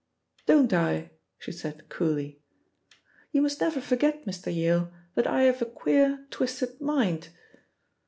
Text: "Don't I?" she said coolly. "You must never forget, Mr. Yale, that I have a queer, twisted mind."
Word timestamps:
"Don't 0.47 0.73
I?" 0.73 1.11
she 1.37 1.51
said 1.51 1.87
coolly. 1.89 2.41
"You 3.31 3.43
must 3.43 3.61
never 3.61 3.79
forget, 3.79 4.25
Mr. 4.25 4.51
Yale, 4.51 4.91
that 5.13 5.27
I 5.27 5.43
have 5.43 5.61
a 5.61 5.65
queer, 5.65 6.25
twisted 6.31 6.81
mind." 6.81 7.29